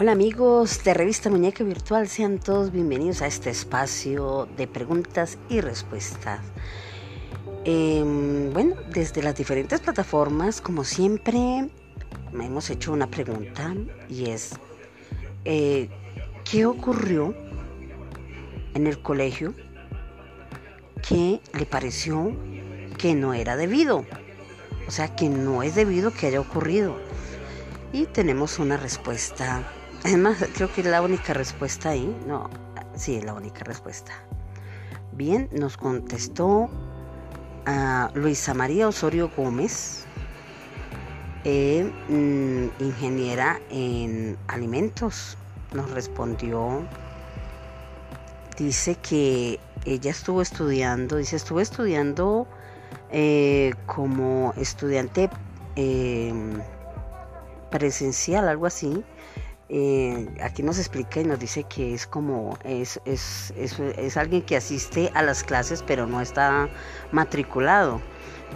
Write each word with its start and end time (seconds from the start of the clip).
Hola 0.00 0.12
amigos 0.12 0.84
de 0.84 0.94
Revista 0.94 1.28
Muñeca 1.28 1.64
Virtual, 1.64 2.06
sean 2.06 2.38
todos 2.38 2.70
bienvenidos 2.70 3.20
a 3.20 3.26
este 3.26 3.50
espacio 3.50 4.48
de 4.56 4.68
preguntas 4.68 5.38
y 5.48 5.60
respuestas. 5.60 6.38
Em, 7.64 8.52
bueno, 8.52 8.76
desde 8.94 9.24
las 9.24 9.34
diferentes 9.34 9.80
plataformas, 9.80 10.60
como 10.60 10.84
siempre, 10.84 11.68
me 12.32 12.46
hemos 12.46 12.70
hecho 12.70 12.92
una 12.92 13.08
pregunta 13.08 13.74
y 14.08 14.30
es, 14.30 14.52
eh, 15.44 15.88
¿qué 16.48 16.64
ocurrió 16.64 17.34
en 18.74 18.86
el 18.86 19.02
colegio 19.02 19.52
que 21.08 21.40
le 21.58 21.66
pareció 21.66 22.36
que 22.98 23.16
no 23.16 23.34
era 23.34 23.56
debido? 23.56 24.06
O 24.86 24.92
sea, 24.92 25.16
que 25.16 25.28
no 25.28 25.64
es 25.64 25.74
debido 25.74 26.12
que 26.12 26.28
haya 26.28 26.40
ocurrido. 26.40 26.96
Y 27.92 28.06
tenemos 28.06 28.60
una 28.60 28.76
respuesta 28.76 29.66
Además, 30.04 30.44
creo 30.54 30.72
que 30.72 30.80
es 30.82 30.86
la 30.86 31.02
única 31.02 31.34
respuesta 31.34 31.90
ahí. 31.90 32.16
No, 32.26 32.48
sí, 32.94 33.16
es 33.16 33.24
la 33.24 33.34
única 33.34 33.64
respuesta. 33.64 34.12
Bien, 35.12 35.48
nos 35.52 35.76
contestó 35.76 36.70
a 37.66 38.10
Luisa 38.14 38.54
María 38.54 38.88
Osorio 38.88 39.30
Gómez, 39.36 40.06
eh, 41.44 41.90
mm, 42.08 42.82
ingeniera 42.82 43.60
en 43.70 44.38
alimentos. 44.46 45.36
Nos 45.74 45.90
respondió, 45.90 46.86
dice 48.56 48.94
que 48.96 49.60
ella 49.84 50.10
estuvo 50.10 50.40
estudiando, 50.40 51.16
dice, 51.16 51.36
estuvo 51.36 51.60
estudiando 51.60 52.46
eh, 53.10 53.74
como 53.86 54.54
estudiante 54.56 55.28
eh, 55.76 56.32
presencial, 57.70 58.48
algo 58.48 58.66
así, 58.66 59.04
eh, 59.70 60.26
aquí 60.42 60.62
nos 60.62 60.78
explica 60.78 61.20
y 61.20 61.24
nos 61.24 61.38
dice 61.38 61.64
que 61.64 61.92
es 61.92 62.06
como, 62.06 62.58
es, 62.64 63.00
es, 63.04 63.52
es, 63.56 64.16
alguien 64.16 64.40
que 64.40 64.56
asiste 64.56 65.10
a 65.12 65.22
las 65.22 65.44
clases 65.44 65.84
pero 65.86 66.06
no 66.06 66.22
está 66.22 66.70
matriculado 67.12 68.00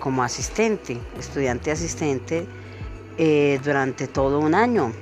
como 0.00 0.22
asistente, 0.22 0.98
estudiante 1.18 1.70
asistente 1.70 2.46
eh, 3.18 3.60
durante 3.62 4.06
todo 4.06 4.38
un 4.38 4.54
año. 4.54 4.92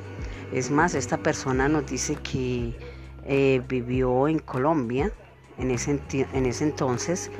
Es 0.53 0.73
más, 0.73 0.95
esta 0.95 1.17
persona 1.17 1.69
nos 1.69 1.87
dice 1.87 2.17
que 2.17 2.77
eh, 3.25 3.63
vivió 3.69 4.27
en 4.27 4.41
Colombia 4.41 5.13
en 5.59 5.71
ese, 5.71 6.01
en 6.11 6.47
ese 6.47 6.65
entonces 6.65 7.31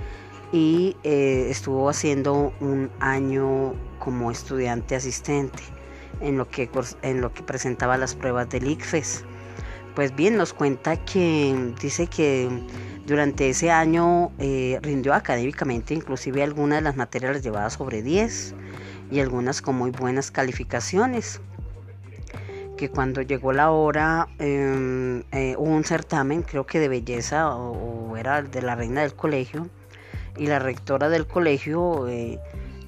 y 0.53 0.97
estuvo 1.03 1.89
haciendo 1.89 2.53
un 2.61 2.91
año 3.01 3.75
como 3.99 4.31
estudiante 4.31 4.95
asistente 4.95 5.63
en 6.21 6.37
lo 6.37 6.49
que, 6.49 6.71
en 7.03 7.21
lo 7.21 7.33
que 7.33 7.43
presentaba 7.43 7.97
las 7.97 8.15
pruebas 8.15 8.49
del 8.49 8.69
ICFES. 8.69 9.25
Pues 9.95 10.15
bien, 10.15 10.37
nos 10.37 10.53
cuenta 10.53 10.97
que 11.05 11.75
dice 11.81 12.07
que 12.07 12.49
durante 13.07 13.49
ese 13.49 13.71
año 13.71 14.31
eh, 14.39 14.79
rindió 14.83 15.15
académicamente, 15.15 15.95
inclusive 15.95 16.43
algunas 16.43 16.79
de 16.79 16.83
las 16.83 16.97
materias 16.97 17.35
las 17.35 17.43
llevaba 17.43 17.69
sobre 17.71 18.03
10 18.03 18.55
y 19.11 19.21
algunas 19.21 19.63
con 19.63 19.77
muy 19.77 19.91
buenas 19.91 20.31
calificaciones. 20.31 21.41
Que 22.77 22.89
cuando 22.89 23.21
llegó 23.21 23.53
la 23.53 23.71
hora 23.71 24.29
em, 24.39 25.25
eh, 25.33 25.55
hubo 25.59 25.71
un 25.71 25.85
certamen, 25.85 26.43
creo 26.43 26.67
que 26.67 26.79
de 26.79 26.89
belleza 26.89 27.55
o, 27.55 28.17
era 28.17 28.43
de 28.43 28.63
la 28.63 28.77
reina 28.77 29.03
del 29.03 29.15
colegio, 29.15 29.69
y 30.37 30.47
la 30.47 30.59
rectora 30.59 31.09
del 31.09 31.27
colegio 31.27 32.09
eh, 32.09 32.39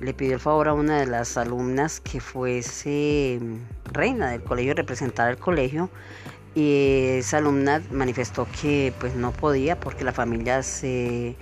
le 0.03 0.15
pidió 0.15 0.35
el 0.35 0.41
favor 0.41 0.69
a 0.69 0.75
una 0.75 0.99
de 0.99 1.07
las 1.07 1.37
alumnas 1.37 2.01
que 2.01 2.21
fuese 2.21 3.39
mm, 3.41 3.93
reina 3.93 4.31
del 4.31 4.43
colegio, 4.43 4.75
representar 4.75 5.29
al 5.29 5.39
colegio, 5.39 5.91
y 6.55 7.07
esa 7.19 7.39
alumna 7.39 7.83
manifestó 7.91 8.47
que 8.61 8.93
pues 8.99 9.15
no 9.15 9.33
podía 9.33 9.79
porque 9.81 10.05
la 10.05 10.13
familia 10.13 10.63
se 10.63 11.37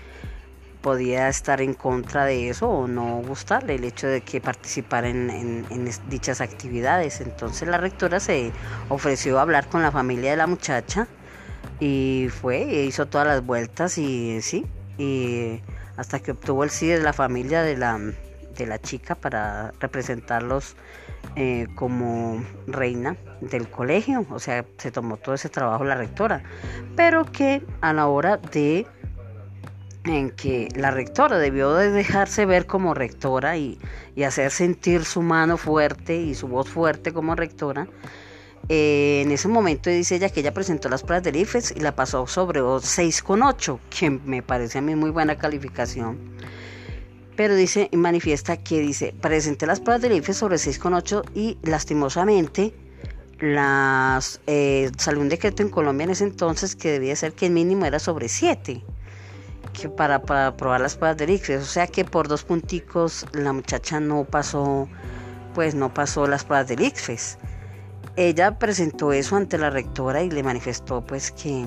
podía 0.82 1.28
estar 1.28 1.60
en 1.60 1.75
contra 1.75 2.25
de 2.25 2.49
eso 2.49 2.69
o 2.69 2.88
no 2.88 3.22
gustarle 3.26 3.75
el 3.75 3.84
hecho 3.84 4.06
de 4.06 4.22
que 4.22 4.41
participara 4.41 5.09
en, 5.09 5.91
dichas 6.09 6.41
actividades. 6.41 7.20
Entonces 7.20 7.69
la 7.69 7.78
rectora 7.78 8.20
se 8.20 8.53
ofreció 8.88 9.38
a 9.38 9.43
hablar 9.43 9.69
con 9.69 9.82
la 9.82 9.91
familia 9.91 10.31
de 10.31 10.37
la 10.37 10.47
muchacha 10.47 11.09
y 11.81 12.28
fue, 12.41 12.62
e 12.62 12.84
hizo 12.84 13.06
todas 13.06 13.26
las 13.26 13.44
vueltas 13.44 13.99
y 13.99 14.41
sí, 14.43 14.66
y 14.97 15.60
hasta 15.97 16.20
que 16.20 16.32
obtuvo 16.32 16.65
el 16.65 16.70
sí 16.70 16.87
de 16.87 17.00
la 17.00 17.12
familia 17.12 17.62
de 17.62 17.76
la 17.76 17.99
de 18.60 18.66
la 18.66 18.78
chica 18.78 19.15
para 19.15 19.72
representarlos 19.81 20.76
eh, 21.37 21.66
como 21.75 22.43
reina 22.66 23.16
del 23.41 23.69
colegio. 23.69 24.26
O 24.31 24.38
sea, 24.38 24.65
se 24.78 24.91
tomó 24.91 25.16
todo 25.16 25.34
ese 25.34 25.48
trabajo 25.48 25.84
la 25.84 25.97
rectora. 25.97 26.43
Pero 26.97 27.25
que 27.25 27.62
a 27.81 27.93
la 27.93 28.06
hora 28.06 28.37
de 28.37 28.87
en 30.04 30.31
que 30.31 30.69
la 30.75 30.91
rectora 30.91 31.38
debió 31.38 31.75
de 31.75 31.91
dejarse 31.91 32.47
ver 32.47 32.66
como 32.66 32.94
rectora 32.94 33.59
y, 33.59 33.78
hacer 34.26 34.50
sentir 34.50 35.06
su 35.06 35.22
mano 35.22 35.56
fuerte 35.56 36.15
y 36.15 36.34
su 36.34 36.47
voz 36.47 36.69
fuerte 36.69 37.12
como 37.12 37.34
rectora, 37.34 37.88
eh, 38.69 39.22
en 39.25 39.31
ese 39.31 39.49
momento 39.49 39.88
dice 39.88 40.16
ella 40.16 40.28
que 40.28 40.41
ella 40.41 40.53
presentó 40.53 40.91
las 40.91 41.03
pruebas 41.03 41.22
del 41.25 41.37
IFES 41.37 41.75
y 41.76 41.81
la 41.81 41.97
pasó 41.97 42.26
sobre 42.26 42.60
6,8, 42.60 43.78
que 43.88 44.10
me 44.10 44.43
parece 44.43 44.78
a 44.78 44.82
mí 44.82 44.94
muy 44.94 45.10
buena 45.10 45.37
calificación 45.38 46.19
pero 47.40 47.54
dice 47.54 47.88
y 47.90 47.96
manifiesta 47.96 48.58
que 48.58 48.80
dice, 48.80 49.14
presenté 49.18 49.64
las 49.64 49.80
pruebas 49.80 50.02
del 50.02 50.12
IFE 50.12 50.34
sobre 50.34 50.56
6,8 50.56 51.24
y 51.34 51.56
lastimosamente 51.62 52.74
las 53.38 54.42
eh, 54.46 54.90
salió 54.98 55.22
un 55.22 55.30
decreto 55.30 55.62
en 55.62 55.70
Colombia 55.70 56.04
en 56.04 56.10
ese 56.10 56.24
entonces 56.24 56.76
que 56.76 56.90
debía 56.90 57.16
ser 57.16 57.32
que 57.32 57.46
el 57.46 57.52
mínimo 57.52 57.86
era 57.86 57.98
sobre 57.98 58.28
7 58.28 58.84
que 59.72 59.88
para, 59.88 60.20
para 60.20 60.54
probar 60.54 60.82
las 60.82 60.96
pruebas 60.96 61.16
del 61.16 61.30
IFE, 61.30 61.56
o 61.56 61.64
sea 61.64 61.86
que 61.86 62.04
por 62.04 62.28
dos 62.28 62.44
punticos 62.44 63.24
la 63.32 63.54
muchacha 63.54 64.00
no 64.00 64.24
pasó 64.24 64.86
pues 65.54 65.74
no 65.74 65.94
pasó 65.94 66.26
las 66.26 66.44
pruebas 66.44 66.68
del 66.68 66.82
ICFES. 66.82 67.38
Ella 68.16 68.58
presentó 68.58 69.14
eso 69.14 69.36
ante 69.36 69.56
la 69.56 69.70
rectora 69.70 70.22
y 70.22 70.28
le 70.28 70.42
manifestó 70.42 71.00
pues 71.00 71.30
que, 71.30 71.64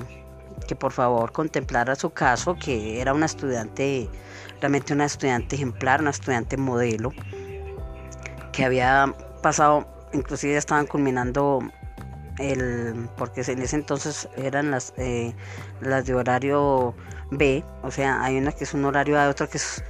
que 0.66 0.76
por 0.76 0.92
favor 0.92 1.32
contemplara 1.32 1.94
su 1.94 2.10
caso, 2.10 2.56
que 2.56 3.00
era 3.00 3.12
una 3.12 3.26
estudiante 3.26 4.08
realmente 4.60 4.94
una 4.94 5.04
estudiante 5.04 5.56
ejemplar, 5.56 6.00
una 6.00 6.10
estudiante 6.10 6.56
modelo, 6.56 7.12
que 8.52 8.64
había 8.64 9.14
pasado, 9.42 9.86
inclusive 10.14 10.56
estaban 10.56 10.86
culminando 10.86 11.60
el, 12.38 13.08
porque 13.16 13.42
en 13.42 13.60
ese 13.60 13.76
entonces 13.76 14.28
eran 14.36 14.70
las, 14.70 14.94
eh, 14.96 15.34
las 15.80 16.06
de 16.06 16.14
horario 16.14 16.94
B, 17.30 17.62
o 17.82 17.90
sea, 17.90 18.22
hay 18.22 18.38
una 18.38 18.52
que 18.52 18.64
es 18.64 18.72
un 18.72 18.86
horario 18.86 19.20
A, 19.20 19.28
otra 19.28 19.46
que 19.48 19.58
es, 19.58 19.84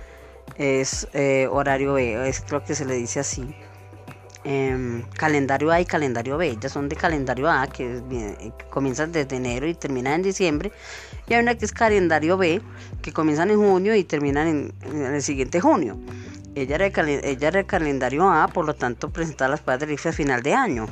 es 0.57 1.09
eh, 1.13 1.49
horario 1.51 1.95
B, 1.95 2.29
es, 2.29 2.41
creo 2.41 2.65
que 2.65 2.75
se 2.75 2.85
le 2.85 2.95
dice 2.95 3.21
así. 3.21 3.55
Em, 4.47 5.01
calendario 5.17 5.71
A 5.71 5.81
y 5.81 5.87
calendario 5.87 6.37
B. 6.37 6.51
Ellas 6.51 6.71
son 6.71 6.91
de 6.91 6.97
calendario 6.97 7.51
A, 7.51 7.67
que, 7.67 8.03
eh, 8.11 8.53
comienzan 8.69 9.11
desde 9.11 9.37
enero 9.37 9.67
y 9.67 9.75
terminan 9.75 10.15
en 10.15 10.23
diciembre. 10.23 10.71
Y 11.27 11.33
hay 11.33 11.41
una 11.41 11.55
que 11.55 11.65
es 11.65 11.73
calendario 11.73 12.37
B, 12.37 12.61
que 13.01 13.11
comienzan 13.11 13.51
en 13.51 13.57
junio 13.57 13.95
y 13.95 14.05
terminan 14.05 14.73
en, 14.83 15.03
el 15.15 15.23
siguiente 15.23 15.61
junio. 15.61 15.99
Ella 16.55 16.75
era, 16.77 16.87
ella 16.87 17.49
era 17.49 17.65
calendario 17.65 18.29
A, 18.29 18.47
por 18.49 18.67
lo 18.67 18.75
tanto 18.75 19.11
presentaba 19.11 19.53
las 19.53 19.61
pruebas 19.63 19.89
de 19.89 19.95
IFE 19.95 20.11
a 20.11 20.13
final 20.13 20.43
de 20.43 20.53
año. 20.53 20.87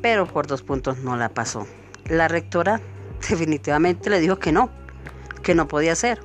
Pero 0.00 0.26
por 0.26 0.46
dos 0.46 0.62
puntos 0.62 0.98
no 0.98 1.16
la 1.16 1.30
pasó. 1.30 1.66
La 2.08 2.28
rectora 2.28 2.80
definitivamente 3.28 4.08
le 4.08 4.20
dijo 4.20 4.38
que 4.38 4.52
no, 4.52 4.70
que 5.42 5.56
no 5.56 5.66
podía 5.66 5.96
ser. 5.96 6.20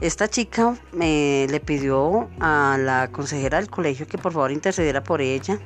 Esta 0.00 0.28
chica 0.28 0.76
me 0.92 1.46
le 1.48 1.60
pidió 1.60 2.28
a 2.40 2.76
la 2.78 3.08
consejera 3.12 3.58
del 3.58 3.70
colegio 3.70 4.06
que 4.06 4.18
por 4.18 4.32
favor 4.32 4.50
intercediera 4.50 5.04
por 5.04 5.20
ella, 5.20 5.58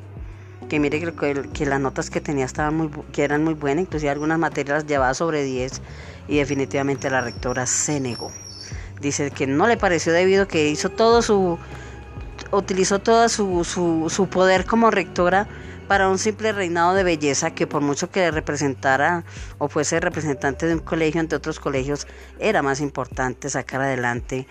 que 0.68 0.78
mire 0.78 1.00
que, 1.00 1.48
que 1.52 1.66
las 1.66 1.80
notas 1.80 2.10
que 2.10 2.20
tenía 2.20 2.44
estaban 2.44 2.76
muy, 2.76 2.90
que 3.10 3.24
eran 3.24 3.42
muy 3.42 3.54
buenas, 3.54 3.84
inclusive 3.84 4.10
algunas 4.10 4.38
materias 4.38 4.86
llevaba 4.86 5.14
sobre 5.14 5.44
10 5.44 5.80
y 6.28 6.36
definitivamente 6.36 7.08
la 7.10 7.22
rectora 7.22 7.66
se 7.66 8.00
negó. 8.00 8.30
Dice 9.00 9.30
que 9.30 9.46
no 9.46 9.66
le 9.66 9.76
pareció 9.76 10.12
debido 10.12 10.46
que 10.46 10.68
hizo 10.68 10.90
todo 10.90 11.22
su, 11.22 11.58
utilizó 12.52 12.98
todo 12.98 13.28
su, 13.28 13.64
su, 13.64 14.06
su 14.08 14.28
poder 14.28 14.64
como 14.64 14.90
rectora 14.90 15.48
para 15.88 16.08
un 16.08 16.18
simple 16.18 16.52
reinado 16.52 16.94
de 16.94 17.02
belleza 17.02 17.50
que 17.50 17.66
por 17.66 17.80
mucho 17.80 18.10
que 18.10 18.30
representara 18.30 19.24
o 19.56 19.68
fuese 19.68 20.00
representante 20.00 20.66
de 20.66 20.74
un 20.74 20.80
colegio 20.80 21.20
ante 21.20 21.34
otros 21.34 21.58
colegios, 21.58 22.06
era 22.38 22.62
más 22.62 22.80
importante 22.80 23.48
sacar 23.48 23.80
adelante 23.80 24.46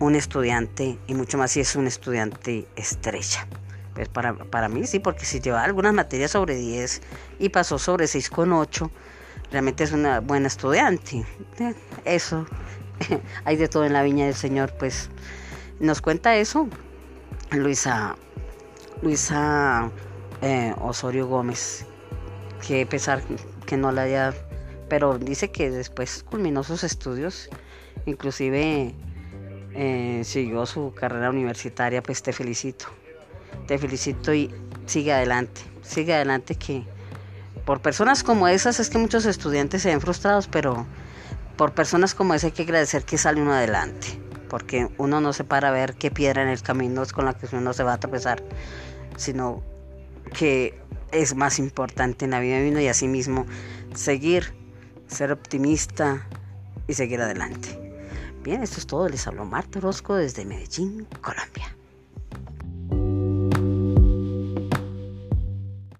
un 0.00 0.14
estudiante 0.14 0.98
y 1.06 1.14
mucho 1.14 1.36
más 1.36 1.52
si 1.52 1.60
es 1.60 1.76
un 1.76 1.86
estudiante 1.86 2.66
estrella. 2.74 3.46
Pues 3.94 4.08
para, 4.08 4.32
para 4.34 4.68
mí 4.68 4.86
sí, 4.86 4.98
porque 4.98 5.24
si 5.24 5.40
lleva 5.40 5.62
algunas 5.62 5.92
materias 5.92 6.30
sobre 6.30 6.54
10 6.56 7.02
y 7.38 7.48
pasó 7.50 7.78
sobre 7.78 8.06
6,8, 8.06 8.90
realmente 9.50 9.84
es 9.84 9.92
una 9.92 10.20
buena 10.20 10.46
estudiante. 10.46 11.26
Eso, 12.04 12.46
hay 13.44 13.56
de 13.56 13.68
todo 13.68 13.84
en 13.84 13.92
la 13.92 14.02
viña 14.02 14.24
del 14.24 14.34
Señor, 14.34 14.72
pues 14.78 15.10
nos 15.80 16.00
cuenta 16.00 16.36
eso 16.36 16.68
Luisa, 17.52 18.14
Luisa 19.00 19.90
eh, 20.42 20.74
Osorio 20.80 21.26
Gómez. 21.26 21.86
Qué 22.66 22.84
pesar 22.84 23.22
que 23.64 23.76
no 23.78 23.90
la 23.90 24.02
haya, 24.02 24.34
pero 24.88 25.18
dice 25.18 25.50
que 25.50 25.70
después 25.70 26.22
culminó 26.24 26.62
sus 26.62 26.84
estudios, 26.84 27.48
inclusive 28.04 28.94
eh, 29.74 30.22
siguió 30.24 30.66
su 30.66 30.92
carrera 30.92 31.30
universitaria, 31.30 32.02
pues 32.02 32.22
te 32.22 32.34
felicito, 32.34 32.86
te 33.66 33.78
felicito 33.78 34.34
y 34.34 34.54
sigue 34.84 35.12
adelante, 35.12 35.62
sigue 35.82 36.14
adelante 36.14 36.54
que 36.56 36.84
por 37.64 37.80
personas 37.80 38.22
como 38.22 38.46
esas 38.48 38.78
es 38.80 38.90
que 38.90 38.98
muchos 38.98 39.24
estudiantes 39.24 39.82
se 39.82 39.88
ven 39.88 40.00
frustrados, 40.02 40.48
pero 40.48 40.86
por 41.56 41.72
personas 41.72 42.14
como 42.14 42.34
esa 42.34 42.48
hay 42.48 42.52
que 42.52 42.62
agradecer 42.62 43.04
que 43.04 43.16
sale 43.16 43.40
uno 43.40 43.52
adelante, 43.52 44.20
porque 44.48 44.88
uno 44.98 45.20
no 45.20 45.32
se 45.32 45.44
para 45.44 45.68
a 45.68 45.72
ver 45.72 45.94
qué 45.94 46.10
piedra 46.10 46.42
en 46.42 46.48
el 46.48 46.62
camino 46.62 47.02
es 47.02 47.12
con 47.12 47.24
la 47.24 47.34
que 47.34 47.54
uno 47.54 47.72
se 47.72 47.82
va 47.82 47.94
a 47.94 48.00
tropezar, 48.00 48.42
sino 49.16 49.62
que 50.34 50.80
es 51.12 51.34
más 51.34 51.58
importante 51.58 52.24
en 52.24 52.32
la 52.32 52.40
vida 52.40 52.58
de 52.58 52.70
uno 52.70 52.80
y 52.80 52.88
asimismo 52.88 53.46
seguir, 53.94 54.54
ser 55.06 55.32
optimista 55.32 56.26
y 56.86 56.94
seguir 56.94 57.20
adelante. 57.20 57.78
Bien, 58.42 58.62
esto 58.62 58.78
es 58.78 58.86
todo. 58.86 59.08
Les 59.08 59.26
habló 59.26 59.44
Marta 59.44 59.78
Orozco 59.78 60.14
desde 60.14 60.44
Medellín, 60.44 61.06
Colombia. 61.20 61.77